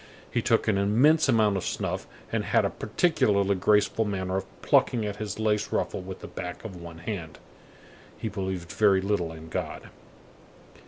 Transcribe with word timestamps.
He 0.31 0.41
took 0.41 0.67
an 0.67 0.79
immense 0.79 1.29
amount 1.29 1.57
of 1.57 1.63
snuff, 1.63 2.07
and 2.31 2.43
had 2.43 2.65
a 2.65 2.71
particularly 2.71 3.53
graceful 3.53 4.03
manner 4.03 4.35
of 4.37 4.61
plucking 4.63 5.05
at 5.05 5.17
his 5.17 5.37
lace 5.39 5.71
ruffle 5.71 6.01
with 6.01 6.21
the 6.21 6.27
back 6.27 6.65
of 6.65 6.75
one 6.75 6.97
hand. 6.97 7.37
He 8.17 8.27
believed 8.27 8.71
very 8.71 8.99
little 8.99 9.31
in 9.31 9.49
God. 9.49 9.89